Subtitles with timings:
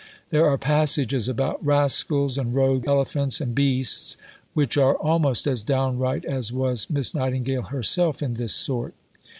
[0.31, 4.17] There are passages about "rascals" and "rogue Elephants" and "beasts,"
[4.55, 8.95] which are almost as downright as was Miss Nightingale herself in this sort.